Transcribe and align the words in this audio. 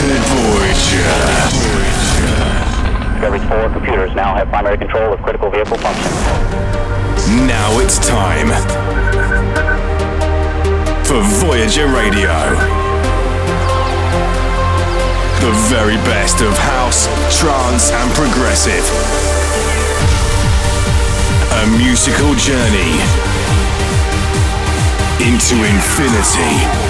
to 0.00 0.06
Voyager. 0.32 1.12
Discovery 3.12 3.40
4 3.48 3.68
computers 3.70 4.14
now 4.14 4.34
have 4.34 4.48
primary 4.48 4.78
control 4.78 5.12
of 5.12 5.20
critical 5.20 5.50
vehicle 5.50 5.76
function. 5.76 6.10
Now 7.46 7.78
it's 7.80 7.98
time 7.98 8.48
for 11.04 11.20
Voyager 11.44 11.86
Radio. 11.88 12.32
The 15.44 15.52
very 15.68 15.96
best 16.08 16.40
of 16.40 16.56
house, 16.56 17.06
trance, 17.38 17.90
and 17.92 18.10
progressive. 18.14 18.84
A 21.60 21.66
musical 21.76 22.34
journey 22.40 22.96
into 25.20 25.60
infinity. 25.60 26.89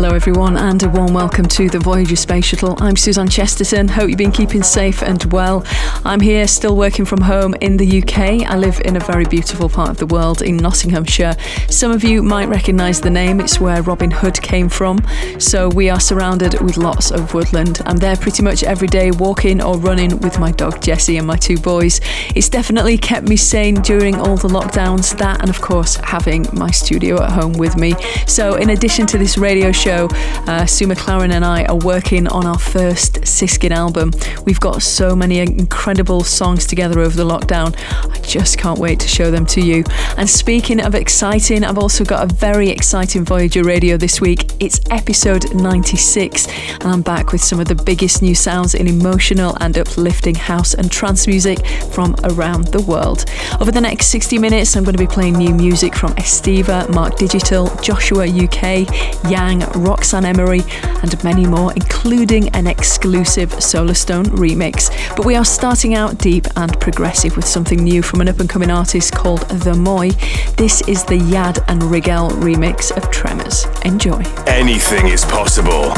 Hello, 0.00 0.14
everyone, 0.14 0.56
and 0.56 0.82
a 0.82 0.88
warm 0.88 1.12
welcome 1.12 1.44
to 1.44 1.68
the 1.68 1.78
Voyager 1.78 2.16
Space 2.16 2.46
Shuttle. 2.46 2.74
I'm 2.80 2.96
Suzanne 2.96 3.28
Chesterton. 3.28 3.86
Hope 3.86 4.08
you've 4.08 4.16
been 4.16 4.32
keeping 4.32 4.62
safe 4.62 5.02
and 5.02 5.22
well. 5.30 5.62
I'm 6.06 6.20
here 6.20 6.48
still 6.48 6.74
working 6.74 7.04
from 7.04 7.20
home 7.20 7.54
in 7.60 7.76
the 7.76 8.00
UK. 8.00 8.48
I 8.48 8.56
live 8.56 8.80
in 8.86 8.96
a 8.96 9.00
very 9.00 9.26
beautiful 9.26 9.68
part 9.68 9.90
of 9.90 9.98
the 9.98 10.06
world 10.06 10.40
in 10.40 10.56
Nottinghamshire. 10.56 11.36
Some 11.68 11.92
of 11.92 12.02
you 12.02 12.22
might 12.22 12.48
recognise 12.48 13.02
the 13.02 13.10
name, 13.10 13.40
it's 13.40 13.60
where 13.60 13.82
Robin 13.82 14.10
Hood 14.10 14.40
came 14.40 14.70
from. 14.70 15.00
So 15.38 15.68
we 15.68 15.90
are 15.90 16.00
surrounded 16.00 16.58
with 16.62 16.78
lots 16.78 17.10
of 17.10 17.34
woodland. 17.34 17.82
I'm 17.84 17.98
there 17.98 18.16
pretty 18.16 18.42
much 18.42 18.62
every 18.62 18.88
day, 18.88 19.10
walking 19.10 19.62
or 19.62 19.76
running 19.76 20.18
with 20.20 20.38
my 20.38 20.50
dog 20.50 20.80
Jessie 20.80 21.18
and 21.18 21.26
my 21.26 21.36
two 21.36 21.58
boys. 21.58 22.00
It's 22.34 22.48
definitely 22.48 22.96
kept 22.96 23.28
me 23.28 23.36
sane 23.36 23.74
during 23.82 24.14
all 24.14 24.38
the 24.38 24.48
lockdowns, 24.48 25.14
that, 25.18 25.42
and 25.42 25.50
of 25.50 25.60
course, 25.60 25.96
having 25.96 26.46
my 26.54 26.70
studio 26.70 27.22
at 27.22 27.32
home 27.32 27.52
with 27.52 27.76
me. 27.76 27.92
So, 28.26 28.54
in 28.54 28.70
addition 28.70 29.04
to 29.08 29.18
this 29.18 29.36
radio 29.36 29.70
show, 29.72 29.89
show, 29.90 30.08
uh, 30.46 30.64
Sue 30.66 30.86
McLaren 30.86 31.32
and 31.32 31.44
I 31.44 31.64
are 31.64 31.76
working 31.76 32.28
on 32.28 32.46
our 32.46 32.58
first 32.58 33.26
Siskin 33.26 33.72
album. 33.72 34.12
We've 34.46 34.60
got 34.60 34.82
so 34.82 35.16
many 35.16 35.38
incredible 35.40 36.22
songs 36.22 36.64
together 36.64 37.00
over 37.00 37.16
the 37.16 37.24
lockdown. 37.24 37.74
I 38.08 38.20
just 38.20 38.56
can't 38.56 38.78
wait 38.78 39.00
to 39.00 39.08
show 39.08 39.32
them 39.32 39.46
to 39.46 39.60
you. 39.60 39.82
And 40.16 40.30
speaking 40.30 40.80
of 40.80 40.94
exciting, 40.94 41.64
I've 41.64 41.78
also 41.78 42.04
got 42.04 42.30
a 42.30 42.34
very 42.34 42.68
exciting 42.68 43.24
Voyager 43.24 43.64
radio 43.64 43.96
this 43.96 44.20
week. 44.20 44.52
It's 44.60 44.78
episode 44.90 45.52
96, 45.56 46.46
and 46.74 46.84
I'm 46.84 47.02
back 47.02 47.32
with 47.32 47.40
some 47.40 47.58
of 47.58 47.66
the 47.66 47.74
biggest 47.74 48.22
new 48.22 48.36
sounds 48.36 48.74
in 48.74 48.86
emotional 48.86 49.56
and 49.60 49.76
uplifting 49.76 50.36
house 50.36 50.74
and 50.74 50.88
trance 50.92 51.26
music 51.26 51.66
from 51.92 52.14
around 52.22 52.68
the 52.68 52.82
world. 52.82 53.24
Over 53.60 53.72
the 53.72 53.80
next 53.80 54.06
60 54.06 54.38
minutes, 54.38 54.76
I'm 54.76 54.84
going 54.84 54.96
to 54.96 55.02
be 55.02 55.12
playing 55.12 55.36
new 55.36 55.52
music 55.52 55.96
from 55.96 56.14
Estiva, 56.14 56.88
Mark 56.94 57.16
Digital, 57.16 57.74
Joshua 57.82 58.26
UK, 58.28 58.86
Yang, 59.28 59.64
Roxanne 59.76 60.24
Emery, 60.24 60.62
and 61.02 61.24
many 61.24 61.46
more, 61.46 61.72
including 61.72 62.48
an 62.50 62.66
exclusive 62.66 63.50
Solarstone 63.50 64.26
remix. 64.26 64.90
But 65.16 65.26
we 65.26 65.36
are 65.36 65.44
starting 65.44 65.94
out 65.94 66.18
deep 66.18 66.46
and 66.56 66.78
progressive 66.80 67.36
with 67.36 67.46
something 67.46 67.82
new 67.82 68.02
from 68.02 68.20
an 68.20 68.28
up 68.28 68.40
and 68.40 68.48
coming 68.48 68.70
artist 68.70 69.14
called 69.14 69.42
The 69.48 69.74
Moy. 69.74 70.10
This 70.56 70.82
is 70.88 71.04
the 71.04 71.18
Yad 71.18 71.64
and 71.68 71.82
Rigel 71.82 72.30
remix 72.30 72.94
of 72.96 73.10
Tremors. 73.10 73.66
Enjoy. 73.84 74.22
Anything 74.46 75.08
is 75.08 75.24
possible 75.24 75.92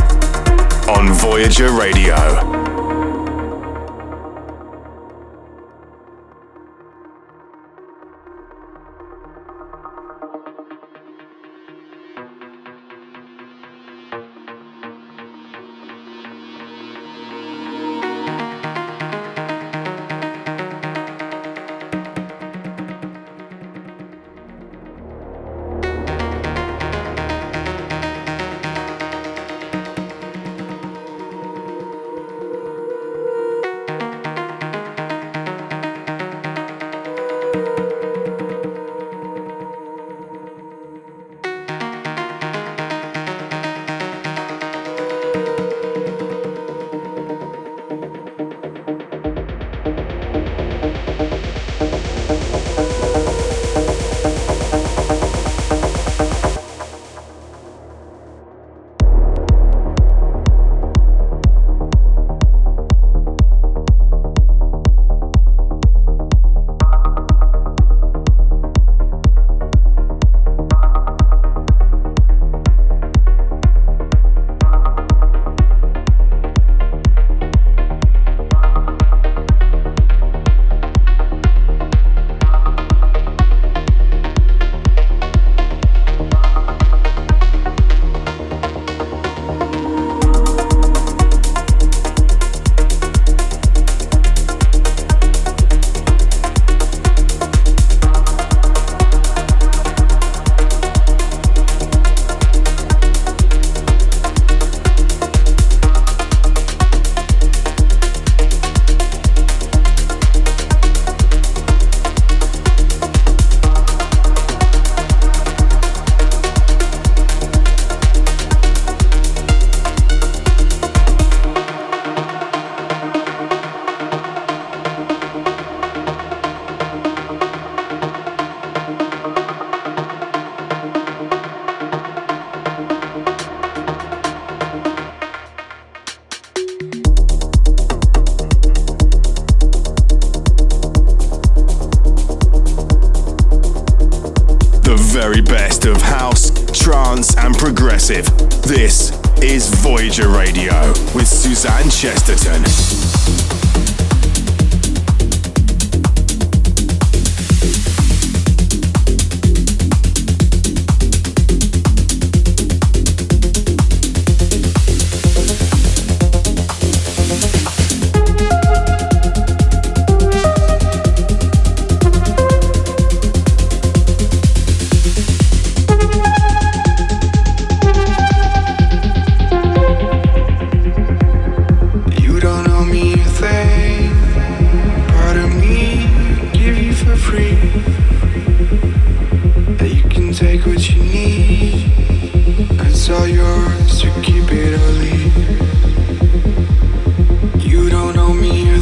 on 0.88 1.12
Voyager 1.14 1.72
Radio. 1.72 2.61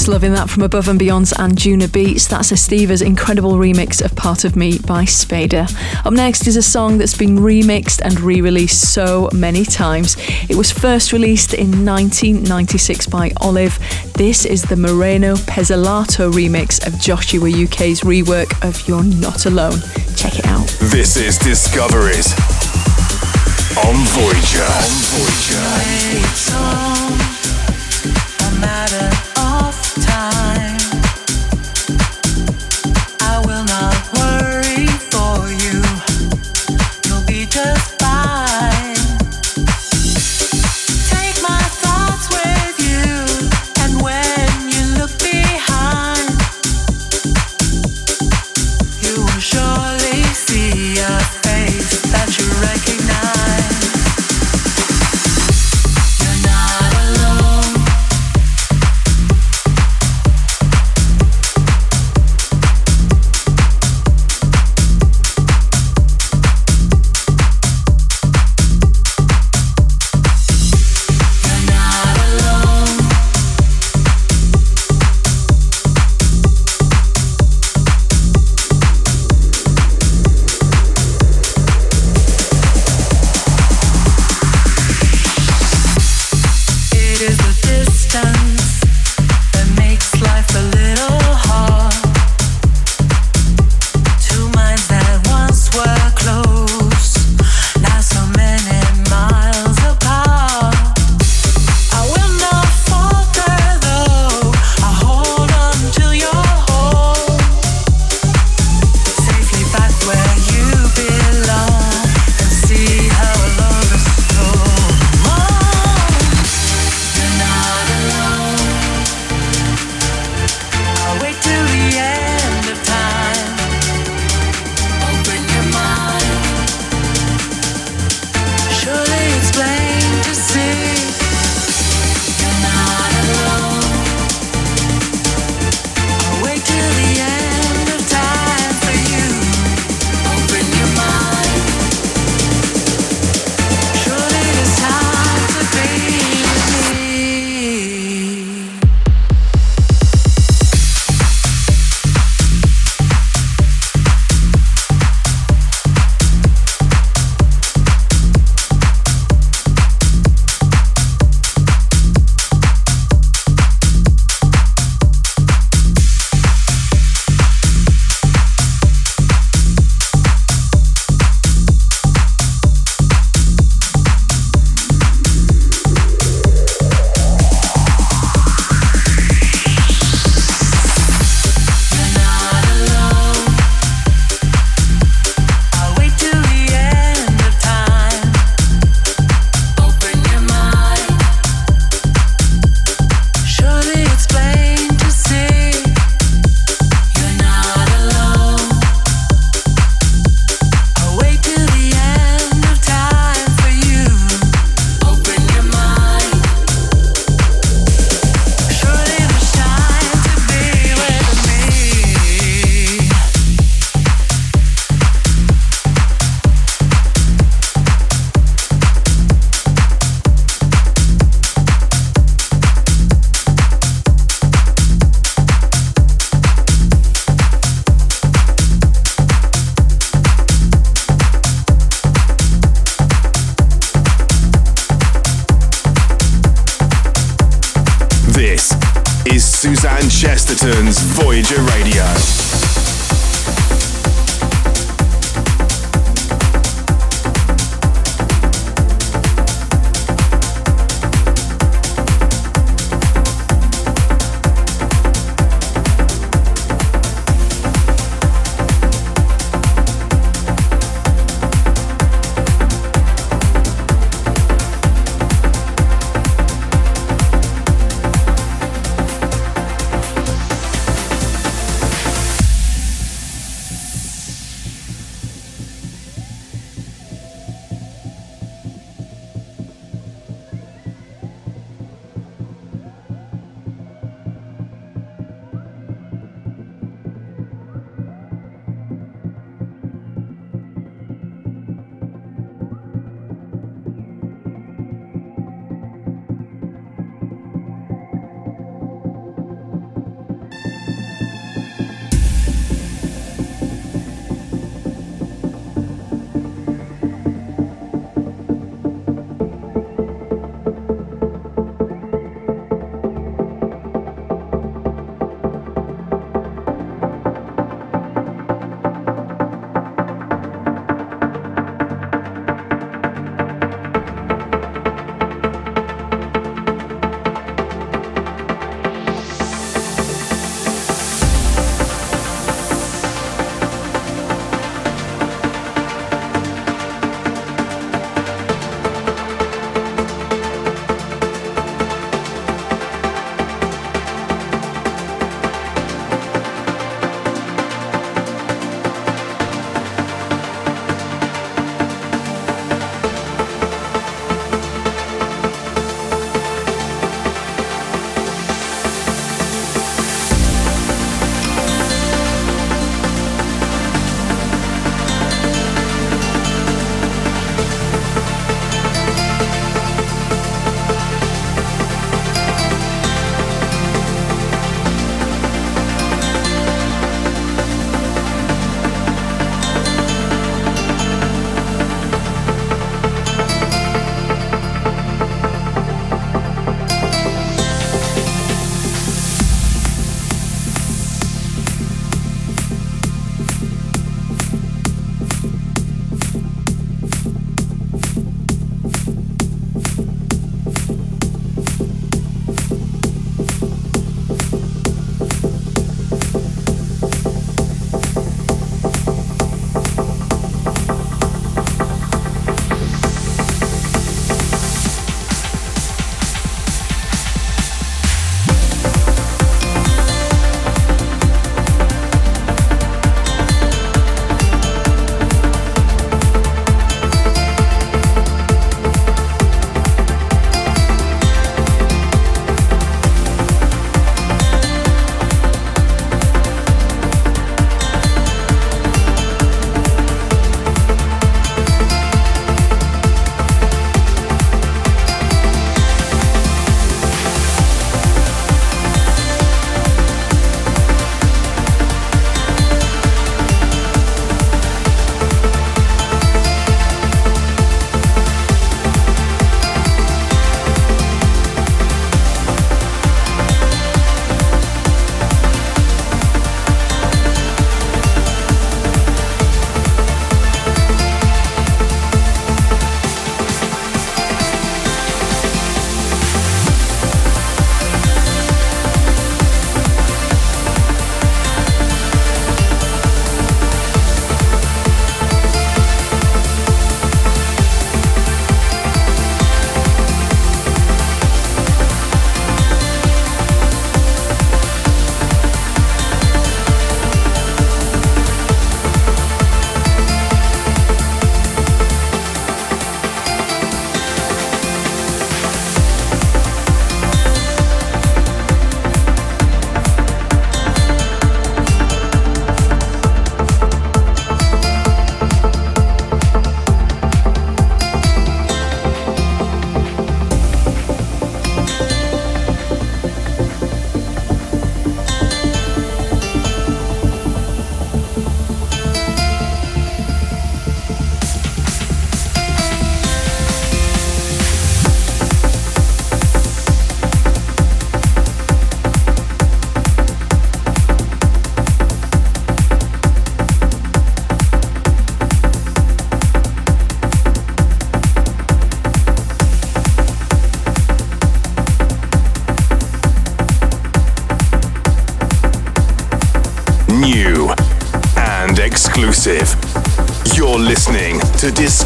Just 0.00 0.08
loving 0.08 0.32
that 0.32 0.48
from 0.48 0.62
Above 0.62 0.88
and 0.88 0.98
Beyond's 0.98 1.34
Beats. 1.92 2.26
That's 2.26 2.52
a 2.52 2.54
Estiva's 2.54 3.02
incredible 3.02 3.56
remix 3.56 4.02
of 4.02 4.16
Part 4.16 4.46
of 4.46 4.56
Me 4.56 4.78
by 4.78 5.04
Spader. 5.04 5.70
Up 6.06 6.14
next 6.14 6.46
is 6.46 6.56
a 6.56 6.62
song 6.62 6.96
that's 6.96 7.14
been 7.14 7.36
remixed 7.36 8.00
and 8.00 8.18
re 8.18 8.40
released 8.40 8.94
so 8.94 9.28
many 9.34 9.62
times. 9.62 10.16
It 10.48 10.56
was 10.56 10.72
first 10.72 11.12
released 11.12 11.52
in 11.52 11.84
1996 11.84 13.08
by 13.08 13.32
Olive. 13.42 13.78
This 14.14 14.46
is 14.46 14.62
the 14.62 14.76
Moreno 14.76 15.34
Pezzolato 15.34 16.32
remix 16.32 16.86
of 16.86 16.98
Joshua 16.98 17.50
UK's 17.50 18.00
rework 18.00 18.58
of 18.66 18.88
You're 18.88 19.04
Not 19.04 19.44
Alone. 19.44 19.82
Check 20.16 20.38
it 20.38 20.46
out. 20.46 20.66
This 20.80 21.18
is 21.18 21.36
Discoveries. 21.36 22.32
on 23.76 23.96
Voyager. 24.16 24.64
On 24.64 24.92
Voyager. 25.12 25.60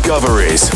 Discoveries 0.04 0.73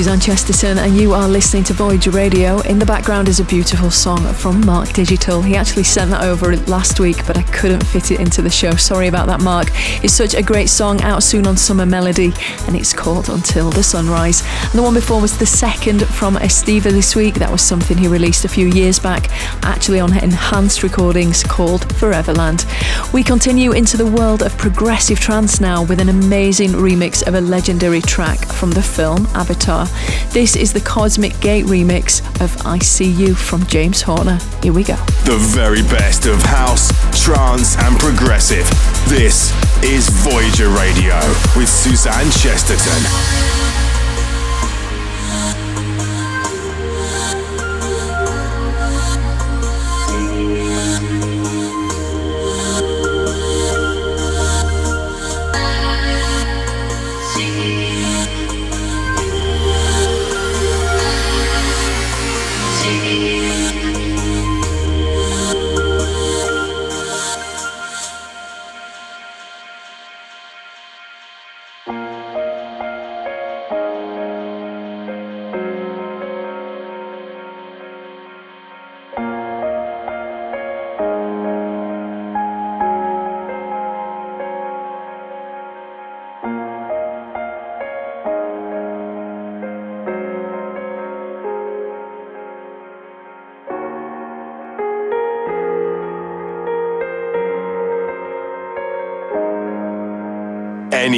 Suzanne 0.00 0.18
Chesterton, 0.18 0.78
and 0.78 0.96
you 0.96 1.12
are 1.12 1.28
listening 1.28 1.62
to 1.62 1.74
Voyager 1.74 2.10
Radio. 2.10 2.60
In 2.60 2.78
the 2.78 2.86
background 2.86 3.28
is 3.28 3.38
a 3.38 3.44
beautiful 3.44 3.90
song 3.90 4.32
from 4.32 4.64
Mark 4.64 4.94
Digital. 4.94 5.42
He 5.42 5.56
actually 5.56 5.84
sent 5.84 6.10
that 6.10 6.24
over 6.24 6.56
last 6.56 6.98
week, 7.00 7.26
but 7.26 7.36
I 7.36 7.42
couldn't 7.42 7.84
fit 7.84 8.10
it 8.10 8.18
into 8.18 8.40
the 8.40 8.48
show. 8.48 8.70
Sorry 8.70 9.08
about 9.08 9.26
that, 9.26 9.42
Mark. 9.42 9.68
It's 10.02 10.14
such 10.14 10.32
a 10.32 10.42
great 10.42 10.70
song, 10.70 11.02
out 11.02 11.22
soon 11.22 11.46
on 11.46 11.58
Summer 11.58 11.84
Melody, 11.84 12.32
and 12.66 12.74
it's 12.74 12.94
called 12.94 13.28
Until 13.28 13.68
the 13.68 13.82
Sunrise. 13.82 14.42
And 14.62 14.72
the 14.72 14.82
one 14.82 14.94
before 14.94 15.20
was 15.20 15.36
the 15.36 15.44
second 15.44 16.06
from 16.06 16.36
Estiva 16.36 16.84
this 16.84 17.14
week. 17.14 17.34
That 17.34 17.52
was 17.52 17.60
something 17.60 17.98
he 17.98 18.08
released 18.08 18.46
a 18.46 18.48
few 18.48 18.68
years 18.68 18.98
back, 18.98 19.28
actually 19.62 20.00
on 20.00 20.16
enhanced 20.16 20.82
recordings 20.82 21.44
called 21.44 21.82
Foreverland. 21.82 22.64
We 23.12 23.22
continue 23.22 23.72
into 23.72 23.98
the 23.98 24.06
world 24.06 24.40
of 24.40 24.56
progressive 24.56 25.20
trance 25.20 25.60
now 25.60 25.82
with 25.82 26.00
an 26.00 26.08
amazing 26.08 26.70
remix 26.70 27.26
of 27.26 27.34
a 27.34 27.40
legendary 27.42 28.00
track 28.00 28.38
from 28.46 28.70
the 28.70 28.82
film 28.82 29.26
Avatar. 29.34 29.89
This 30.32 30.56
is 30.56 30.72
the 30.72 30.80
Cosmic 30.80 31.38
Gate 31.40 31.66
remix 31.66 32.20
of 32.40 32.66
I 32.66 32.78
See 32.78 33.10
You 33.10 33.34
from 33.34 33.66
James 33.66 34.02
Horner. 34.02 34.38
Here 34.62 34.72
we 34.72 34.84
go. 34.84 34.96
The 35.24 35.38
very 35.38 35.82
best 35.82 36.26
of 36.26 36.42
house, 36.42 36.90
trance, 37.24 37.76
and 37.78 37.98
progressive. 37.98 38.68
This 39.08 39.52
is 39.82 40.08
Voyager 40.08 40.68
Radio 40.70 41.18
with 41.56 41.68
Suzanne 41.68 42.30
Chesterton. 42.30 43.59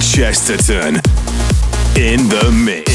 Chesterton 0.00 0.96
in 1.96 2.28
the 2.28 2.50
mix. 2.64 2.93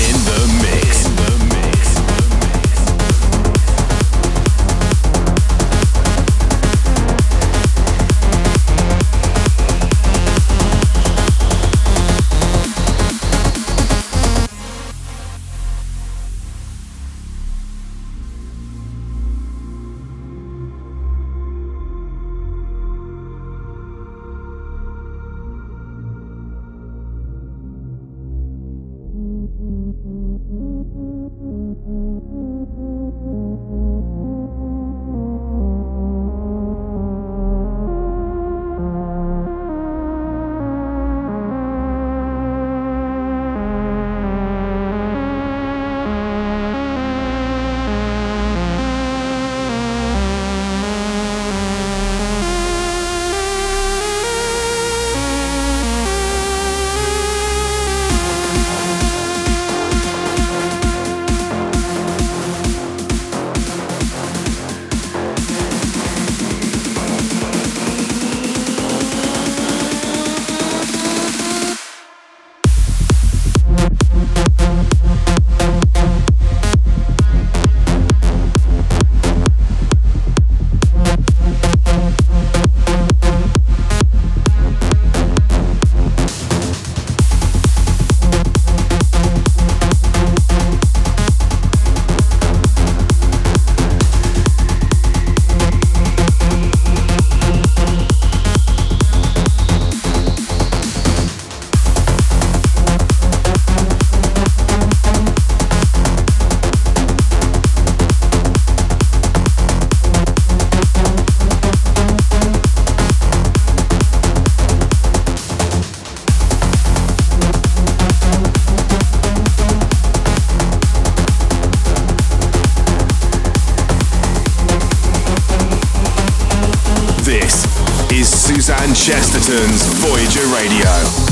Radio. 130.60 131.29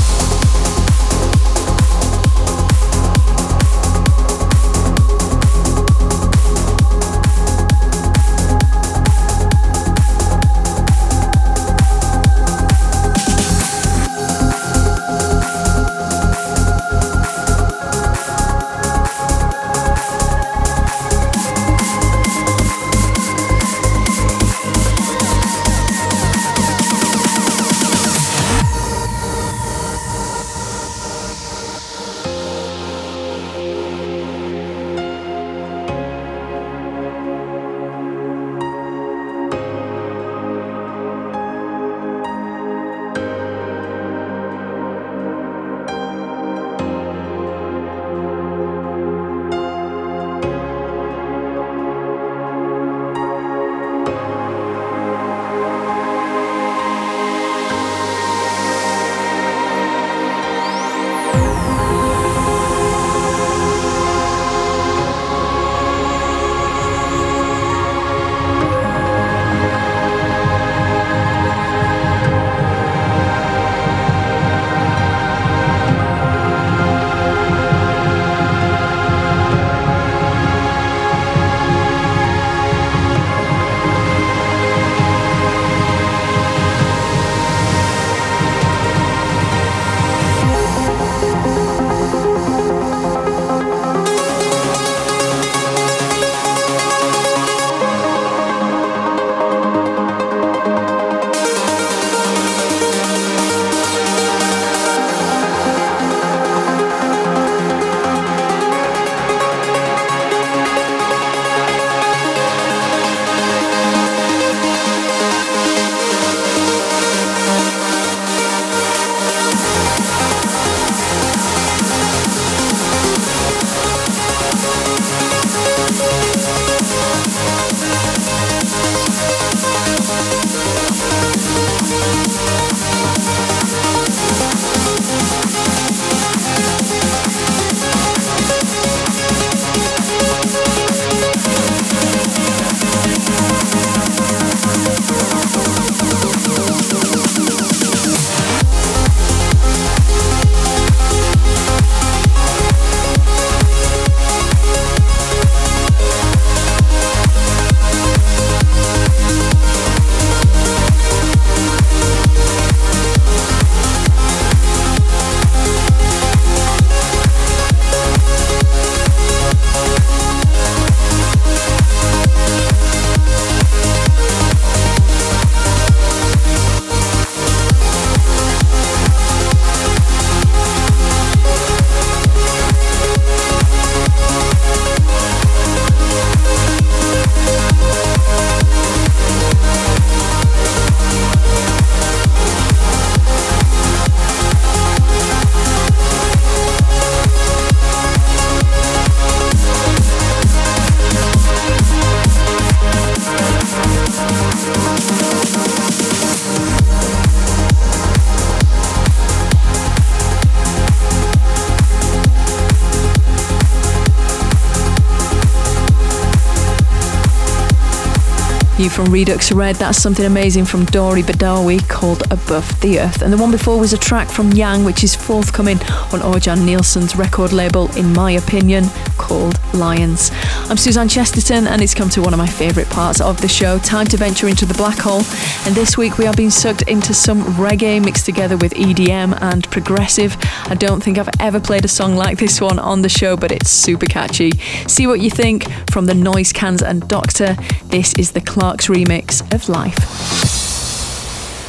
From 218.98 219.12
Redux 219.12 219.52
Red, 219.52 219.76
that's 219.76 220.02
something 220.02 220.24
amazing 220.24 220.64
from 220.64 220.84
Dori 220.86 221.22
Badawi 221.22 221.88
called 221.88 222.22
Above 222.32 222.80
the 222.80 222.98
Earth. 222.98 223.22
And 223.22 223.32
the 223.32 223.36
one 223.36 223.52
before 223.52 223.78
was 223.78 223.92
a 223.92 223.96
track 223.96 224.28
from 224.28 224.52
Yang, 224.52 224.82
which 224.82 225.04
is 225.04 225.14
forthcoming 225.14 225.78
on 226.12 226.18
Orjan 226.18 226.66
Nilsen's 226.66 227.14
record 227.14 227.52
label, 227.52 227.94
in 227.96 228.12
my 228.12 228.32
opinion, 228.32 228.86
called 229.28 229.58
Lions. 229.74 230.30
I'm 230.70 230.78
Suzanne 230.78 231.08
Chesterton, 231.08 231.66
and 231.66 231.82
it's 231.82 231.94
come 231.94 232.08
to 232.10 232.22
one 232.22 232.32
of 232.32 232.38
my 232.38 232.46
favourite 232.46 232.88
parts 232.88 233.20
of 233.20 233.40
the 233.42 233.48
show 233.48 233.78
time 233.78 234.06
to 234.06 234.16
venture 234.16 234.48
into 234.48 234.64
the 234.64 234.74
black 234.74 234.98
hole. 234.98 235.22
And 235.66 235.74
this 235.74 235.98
week 235.98 236.16
we 236.16 236.26
are 236.26 236.32
being 236.32 236.50
sucked 236.50 236.82
into 236.82 237.12
some 237.12 237.42
reggae 237.54 238.02
mixed 238.02 238.24
together 238.24 238.56
with 238.56 238.72
EDM 238.72 239.38
and 239.40 239.70
progressive. 239.70 240.36
I 240.64 240.74
don't 240.74 241.02
think 241.02 241.18
I've 241.18 241.28
ever 241.40 241.60
played 241.60 241.84
a 241.84 241.88
song 241.88 242.16
like 242.16 242.38
this 242.38 242.60
one 242.60 242.78
on 242.78 243.02
the 243.02 243.08
show, 243.10 243.36
but 243.36 243.52
it's 243.52 243.68
super 243.70 244.06
catchy. 244.06 244.52
See 244.86 245.06
what 245.06 245.20
you 245.20 245.30
think 245.30 245.70
from 245.90 246.06
the 246.06 246.14
Noise 246.14 246.52
Cans 246.52 246.82
and 246.82 247.06
Doctor. 247.06 247.54
This 247.84 248.14
is 248.14 248.32
the 248.32 248.40
Clark's 248.40 248.86
remix 248.86 249.42
of 249.54 249.68
Life. 249.68 249.98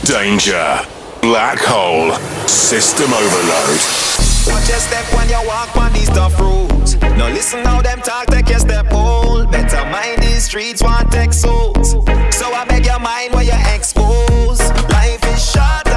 Danger. 0.06 0.80
Black 1.22 1.60
hole. 1.60 2.16
System 2.48 3.12
overload. 3.14 3.80
Watch 4.48 4.70
your 4.70 4.80
step 4.80 5.06
when 5.14 5.28
you 5.28 5.46
walk 5.46 5.76
on 5.76 5.92
these 5.92 6.10
tough 6.10 6.40
roads. 6.40 6.89
No 7.20 7.28
listen 7.28 7.66
how 7.66 7.82
them 7.82 8.00
talk, 8.00 8.28
take 8.28 8.48
your 8.48 8.60
step 8.60 8.86
hold. 8.88 9.52
Better 9.52 9.84
mind 9.92 10.22
these 10.22 10.46
streets, 10.46 10.82
want 10.82 11.12
take 11.12 11.34
souls. 11.34 11.92
So 12.32 12.46
I 12.54 12.64
beg 12.66 12.86
your 12.86 12.98
mind 13.00 13.34
where 13.34 13.44
you 13.44 13.60
expose. 13.76 14.62
Life 14.90 15.22
is 15.34 15.52
short 15.52 15.89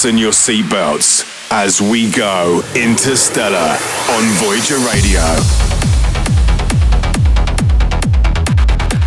fasten 0.00 0.16
your 0.16 0.32
seatbelts 0.32 1.26
as 1.50 1.82
we 1.82 2.10
go 2.10 2.62
interstellar 2.74 3.76
on 4.08 4.24
Voyager 4.38 4.78
Radio. 4.78 5.69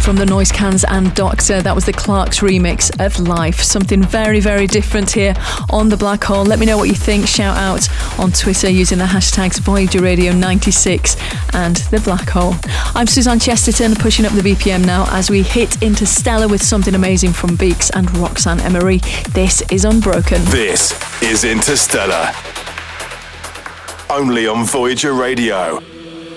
From 0.03 0.17
the 0.17 0.25
Noise 0.25 0.51
Cans 0.51 0.83
and 0.83 1.15
Doctor, 1.15 1.61
that 1.61 1.73
was 1.73 1.85
the 1.85 1.93
Clark's 1.93 2.41
remix 2.41 2.91
of 2.99 3.25
Life. 3.25 3.61
Something 3.61 4.03
very, 4.03 4.41
very 4.41 4.67
different 4.67 5.09
here 5.09 5.33
on 5.69 5.87
the 5.87 5.95
Black 5.95 6.21
Hole. 6.25 6.43
Let 6.43 6.59
me 6.59 6.65
know 6.65 6.77
what 6.77 6.89
you 6.89 6.93
think. 6.93 7.25
Shout 7.25 7.55
out 7.55 7.87
on 8.19 8.33
Twitter 8.33 8.69
using 8.69 8.97
the 8.97 9.05
hashtags 9.05 9.61
Voyager 9.61 10.01
Radio 10.01 10.33
96 10.33 11.15
and 11.53 11.77
the 11.89 12.01
Black 12.01 12.27
Hole. 12.27 12.55
I'm 12.93 13.07
Suzanne 13.07 13.39
Chesterton, 13.39 13.95
pushing 13.95 14.25
up 14.25 14.33
the 14.33 14.41
BPM 14.41 14.85
now 14.85 15.05
as 15.09 15.29
we 15.29 15.41
hit 15.41 15.81
Interstellar 15.81 16.49
with 16.49 16.61
something 16.61 16.95
amazing 16.95 17.31
from 17.31 17.55
Beaks 17.55 17.89
and 17.91 18.13
Roxanne 18.17 18.59
Emery. 18.59 18.97
This 19.29 19.61
is 19.71 19.85
Unbroken. 19.85 20.43
This 20.45 20.91
is 21.23 21.45
Interstellar. 21.45 22.29
Only 24.09 24.47
on 24.47 24.65
Voyager 24.65 25.13
Radio 25.13 25.79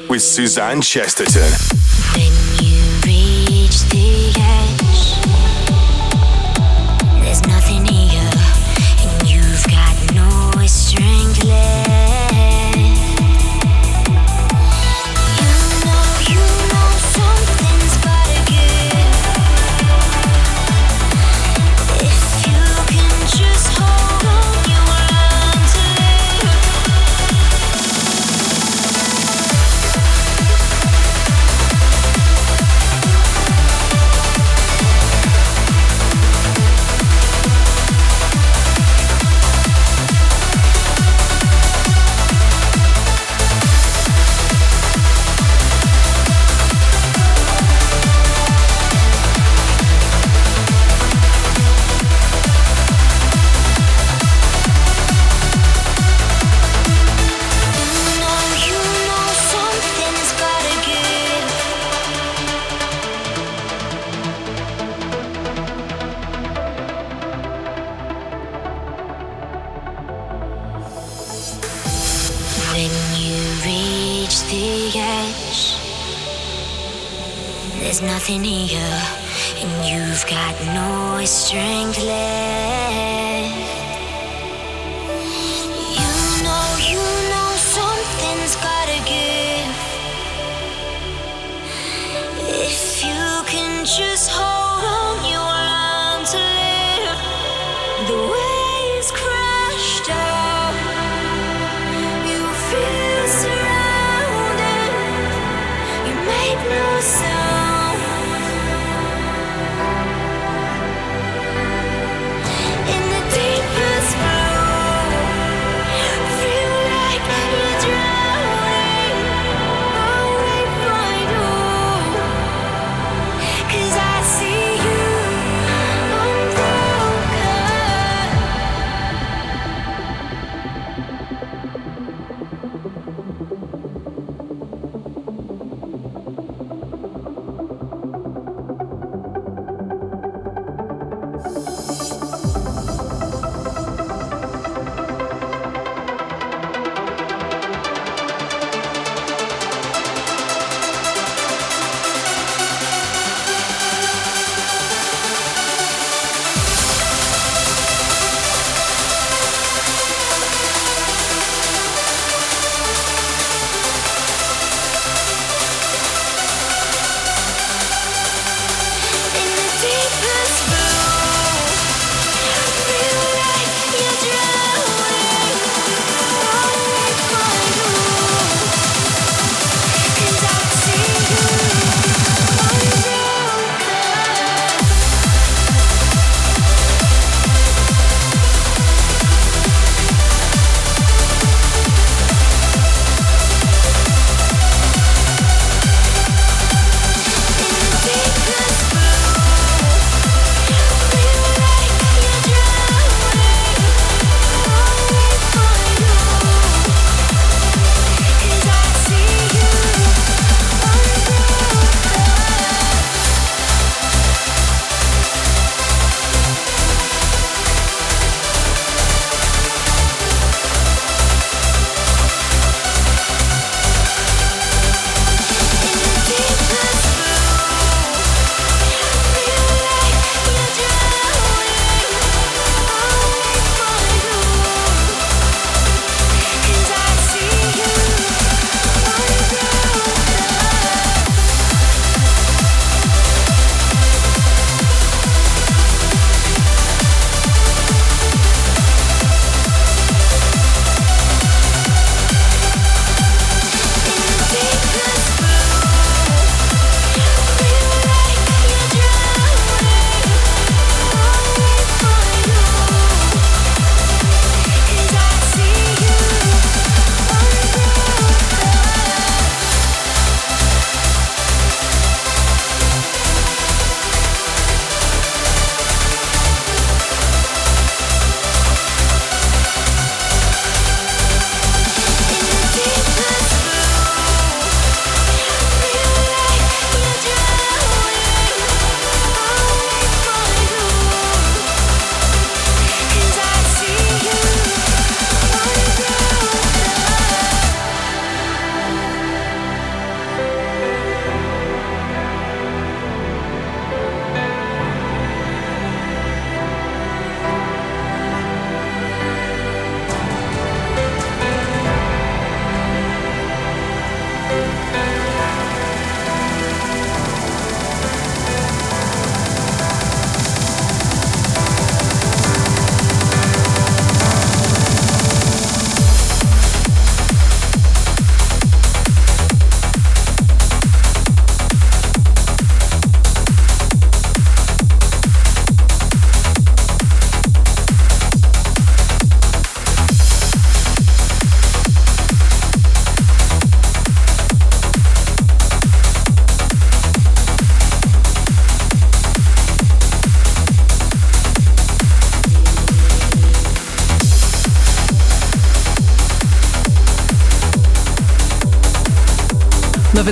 with 0.09 0.23
Suzanne 0.23 0.83
Chesterton. 0.83 1.96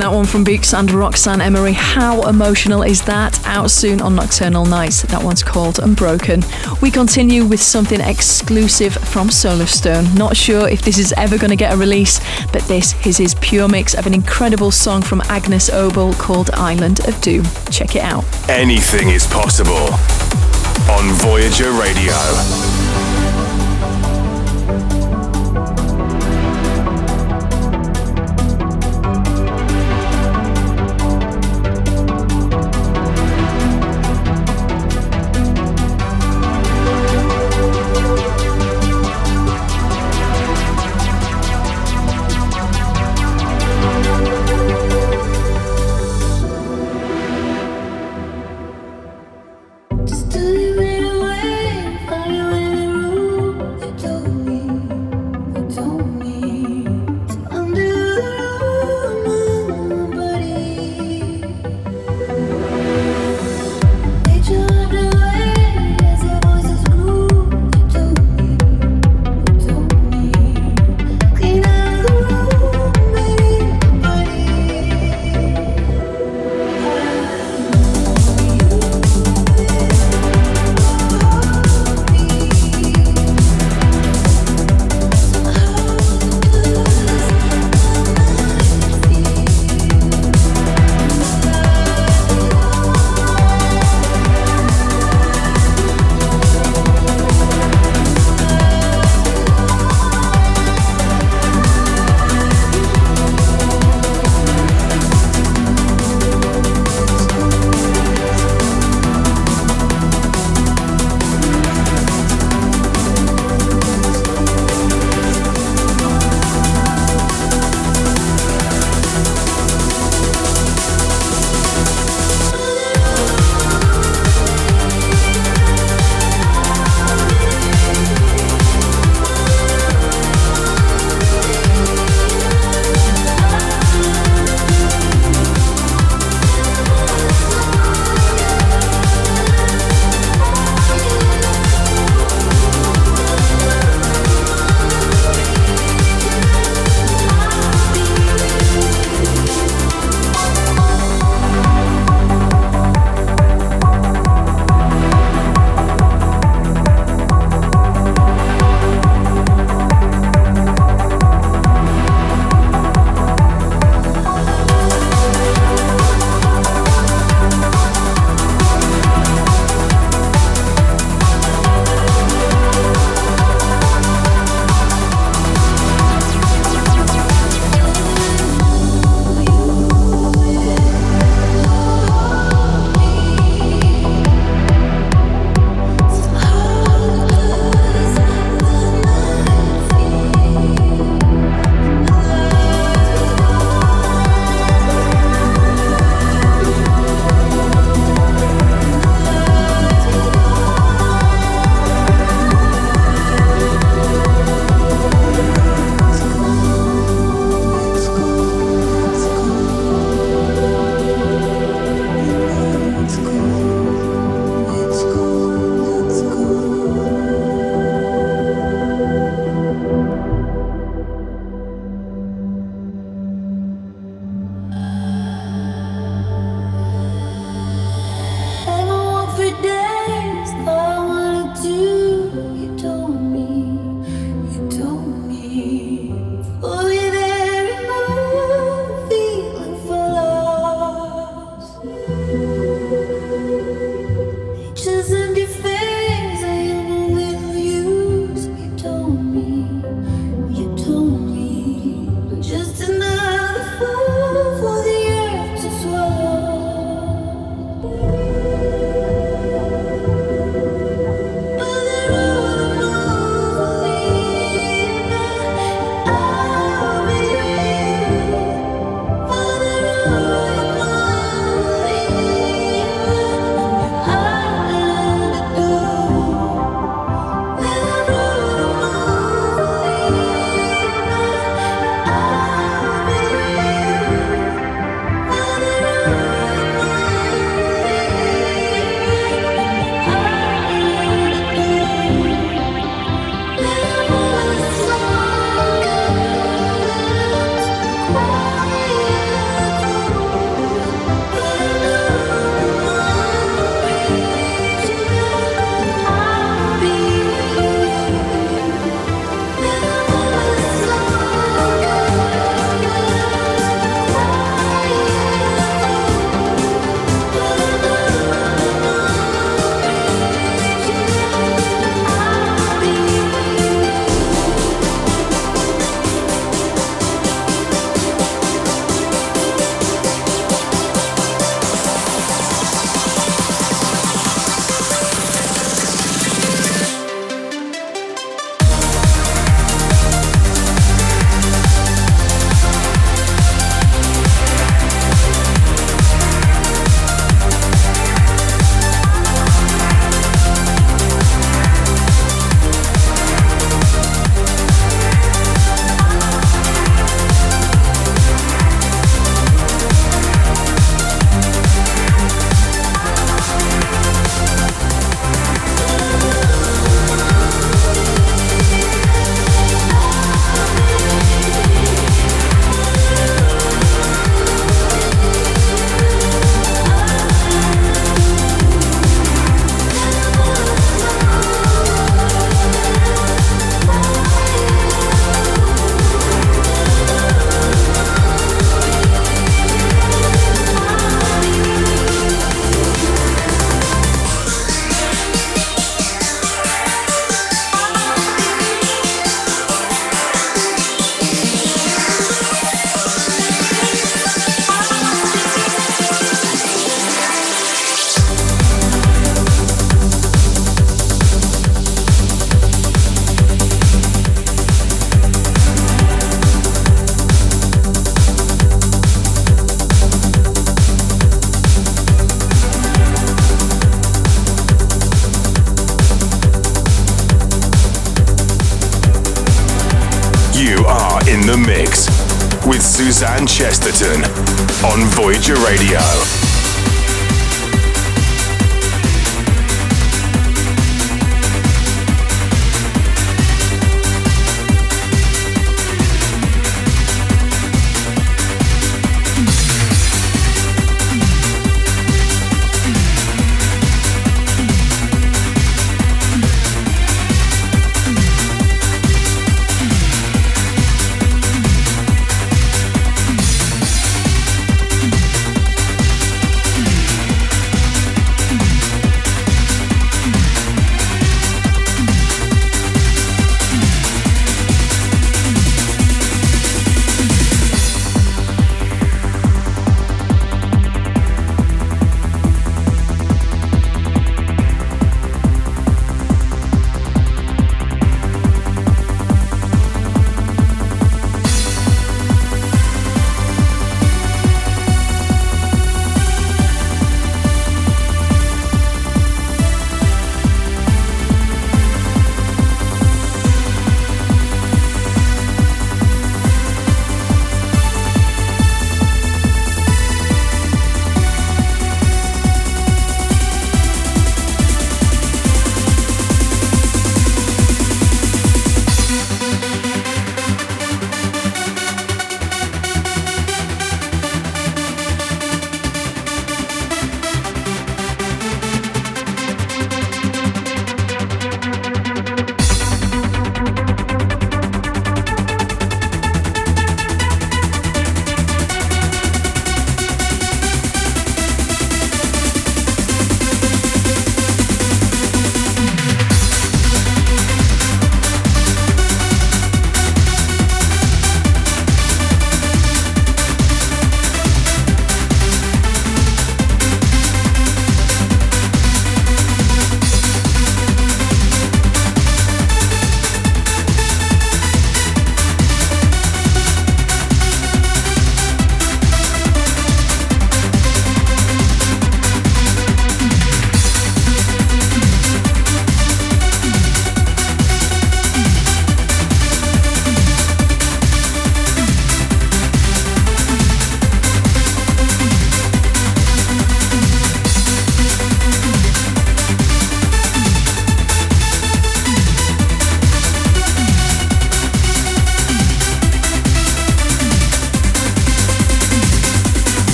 That 0.00 0.12
one 0.12 0.24
from 0.24 0.44
Beeks 0.44 0.72
and 0.72 0.90
Roxanne 0.90 1.40
Emery. 1.40 1.72
How 1.72 2.26
emotional 2.28 2.82
is 2.82 3.02
that? 3.02 3.44
Out 3.46 3.70
soon 3.70 4.00
on 4.00 4.14
Nocturnal 4.14 4.64
Nights. 4.64 5.02
That 5.02 5.22
one's 5.22 5.42
called 5.42 5.78
Unbroken. 5.78 6.42
We 6.80 6.90
continue 6.90 7.44
with 7.44 7.60
something 7.60 8.00
exclusive 8.00 8.94
from 8.94 9.28
Solarstone. 9.28 10.16
Not 10.16 10.36
sure 10.36 10.68
if 10.68 10.82
this 10.82 10.96
is 10.96 11.12
ever 11.16 11.36
going 11.36 11.50
to 11.50 11.56
get 11.56 11.74
a 11.74 11.76
release, 11.76 12.20
but 12.52 12.62
this 12.62 12.94
is 13.06 13.18
his 13.18 13.34
pure 13.36 13.68
mix 13.68 13.94
of 13.94 14.06
an 14.06 14.14
incredible 14.14 14.70
song 14.70 15.02
from 15.02 15.20
Agnes 15.22 15.68
Obel 15.70 16.16
called 16.18 16.50
Island 16.52 17.06
of 17.06 17.20
Doom. 17.20 17.44
Check 17.70 17.96
it 17.96 18.02
out. 18.02 18.24
Anything 18.48 19.10
is 19.10 19.26
possible 19.26 19.88
on 20.88 21.12
Voyager 21.14 21.72
Radio. 21.72 22.69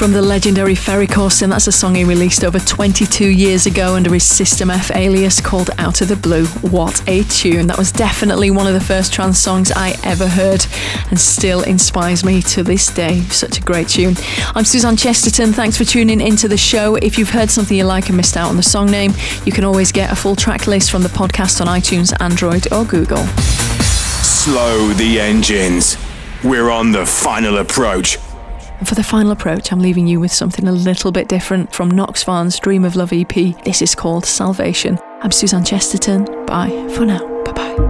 From 0.00 0.12
the 0.12 0.22
legendary 0.22 0.74
Ferry 0.74 1.06
Corsten. 1.06 1.50
That's 1.50 1.66
a 1.66 1.72
song 1.72 1.94
he 1.94 2.04
released 2.04 2.42
over 2.42 2.58
22 2.58 3.28
years 3.28 3.66
ago 3.66 3.96
under 3.96 4.14
his 4.14 4.24
System 4.24 4.70
F 4.70 4.90
alias 4.96 5.42
called 5.42 5.68
Out 5.76 6.00
of 6.00 6.08
the 6.08 6.16
Blue. 6.16 6.46
What 6.70 7.06
a 7.06 7.22
tune. 7.24 7.66
That 7.66 7.76
was 7.76 7.92
definitely 7.92 8.50
one 8.50 8.66
of 8.66 8.72
the 8.72 8.80
first 8.80 9.12
trance 9.12 9.38
songs 9.38 9.70
I 9.70 9.98
ever 10.02 10.26
heard 10.26 10.64
and 11.10 11.20
still 11.20 11.60
inspires 11.64 12.24
me 12.24 12.40
to 12.40 12.62
this 12.62 12.86
day. 12.86 13.20
Such 13.24 13.58
a 13.58 13.60
great 13.60 13.88
tune. 13.88 14.14
I'm 14.54 14.64
Suzanne 14.64 14.96
Chesterton. 14.96 15.52
Thanks 15.52 15.76
for 15.76 15.84
tuning 15.84 16.22
into 16.22 16.48
the 16.48 16.56
show. 16.56 16.94
If 16.94 17.18
you've 17.18 17.28
heard 17.28 17.50
something 17.50 17.76
you 17.76 17.84
like 17.84 18.08
and 18.08 18.16
missed 18.16 18.38
out 18.38 18.48
on 18.48 18.56
the 18.56 18.62
song 18.62 18.90
name, 18.90 19.12
you 19.44 19.52
can 19.52 19.64
always 19.64 19.92
get 19.92 20.10
a 20.10 20.16
full 20.16 20.34
track 20.34 20.66
list 20.66 20.90
from 20.90 21.02
the 21.02 21.10
podcast 21.10 21.60
on 21.60 21.66
iTunes, 21.66 22.18
Android, 22.22 22.72
or 22.72 22.86
Google. 22.86 23.26
Slow 24.22 24.94
the 24.94 25.20
engines. 25.20 25.98
We're 26.42 26.70
on 26.70 26.90
the 26.90 27.04
final 27.04 27.58
approach. 27.58 28.16
And 28.80 28.88
for 28.88 28.94
the 28.94 29.04
final 29.04 29.30
approach, 29.30 29.72
I'm 29.72 29.78
leaving 29.78 30.06
you 30.06 30.18
with 30.20 30.32
something 30.32 30.66
a 30.66 30.72
little 30.72 31.12
bit 31.12 31.28
different 31.28 31.70
from 31.70 31.90
Nox 31.90 32.24
Vahn's 32.24 32.58
Dream 32.58 32.84
of 32.84 32.96
Love 32.96 33.12
EP. 33.12 33.34
This 33.62 33.82
is 33.82 33.94
called 33.94 34.24
Salvation. 34.24 34.98
I'm 35.20 35.30
Suzanne 35.30 35.64
Chesterton. 35.66 36.24
Bye 36.46 36.88
for 36.96 37.04
now. 37.04 37.20
Bye 37.44 37.52
bye. 37.52 37.89